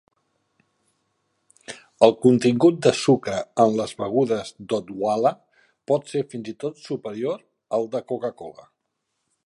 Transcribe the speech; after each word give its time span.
El 2.07 2.15
contingut 2.23 2.79
de 2.87 2.93
sucre 3.01 3.43
en 3.65 3.75
les 3.81 3.93
begudes 4.01 4.51
d'Odwalla 4.73 5.35
pot 5.93 6.11
ser 6.15 6.25
fins 6.33 6.51
i 6.55 6.57
tot 6.65 6.83
superior 6.89 7.41
al 7.79 7.91
de 7.97 8.07
Coca-Cola. 8.15 8.69